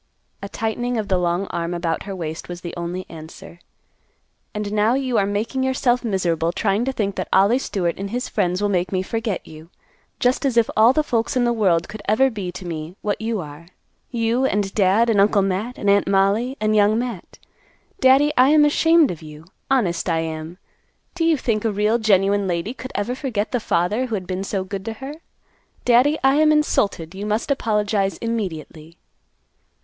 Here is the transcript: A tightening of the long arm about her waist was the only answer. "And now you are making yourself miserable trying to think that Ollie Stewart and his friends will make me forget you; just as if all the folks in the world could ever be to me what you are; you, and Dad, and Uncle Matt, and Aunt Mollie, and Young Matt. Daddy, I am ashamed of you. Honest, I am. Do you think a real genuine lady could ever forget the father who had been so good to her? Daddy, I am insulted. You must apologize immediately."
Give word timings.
A 0.41 0.49
tightening 0.49 0.97
of 0.97 1.09
the 1.09 1.19
long 1.19 1.45
arm 1.51 1.75
about 1.75 2.05
her 2.07 2.15
waist 2.15 2.49
was 2.49 2.61
the 2.61 2.73
only 2.75 3.05
answer. 3.07 3.59
"And 4.51 4.73
now 4.73 4.95
you 4.95 5.19
are 5.19 5.27
making 5.27 5.61
yourself 5.63 6.03
miserable 6.03 6.51
trying 6.51 6.85
to 6.85 6.91
think 6.91 7.13
that 7.17 7.29
Ollie 7.31 7.59
Stewart 7.59 7.99
and 7.99 8.09
his 8.09 8.27
friends 8.27 8.63
will 8.63 8.69
make 8.69 8.91
me 8.91 9.03
forget 9.03 9.45
you; 9.45 9.69
just 10.19 10.43
as 10.43 10.57
if 10.57 10.71
all 10.75 10.91
the 10.91 11.03
folks 11.03 11.37
in 11.37 11.43
the 11.43 11.53
world 11.53 11.87
could 11.87 12.01
ever 12.09 12.31
be 12.31 12.51
to 12.51 12.65
me 12.65 12.95
what 13.03 13.21
you 13.21 13.41
are; 13.41 13.67
you, 14.09 14.43
and 14.43 14.73
Dad, 14.73 15.07
and 15.07 15.21
Uncle 15.21 15.43
Matt, 15.43 15.77
and 15.77 15.87
Aunt 15.87 16.07
Mollie, 16.07 16.57
and 16.59 16.75
Young 16.75 16.97
Matt. 16.97 17.37
Daddy, 17.99 18.33
I 18.35 18.49
am 18.49 18.65
ashamed 18.65 19.11
of 19.11 19.21
you. 19.21 19.45
Honest, 19.69 20.09
I 20.09 20.21
am. 20.21 20.57
Do 21.13 21.23
you 21.23 21.37
think 21.37 21.63
a 21.63 21.71
real 21.71 21.99
genuine 21.99 22.47
lady 22.47 22.73
could 22.73 22.91
ever 22.95 23.13
forget 23.13 23.51
the 23.51 23.59
father 23.59 24.07
who 24.07 24.15
had 24.15 24.25
been 24.25 24.43
so 24.43 24.63
good 24.63 24.83
to 24.85 24.93
her? 24.93 25.13
Daddy, 25.85 26.17
I 26.23 26.37
am 26.37 26.51
insulted. 26.51 27.13
You 27.13 27.27
must 27.27 27.51
apologize 27.51 28.17
immediately." 28.17 28.97